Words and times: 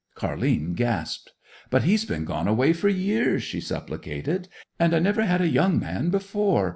Car'line 0.15 0.73
gasped. 0.73 1.33
'But 1.69 1.83
he's 1.83 2.05
been 2.05 2.25
gone 2.25 2.47
away 2.47 2.73
for 2.73 2.89
years!' 2.89 3.43
she 3.43 3.61
supplicated. 3.61 4.47
'And 4.79 4.95
I 4.95 4.99
never 4.99 5.23
had 5.25 5.41
a 5.41 5.47
young 5.47 5.77
man 5.77 6.09
before! 6.09 6.69